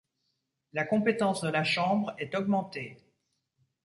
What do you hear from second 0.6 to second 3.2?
La compétence de la Chambre est augmentée.